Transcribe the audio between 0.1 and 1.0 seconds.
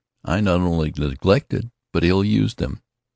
I not only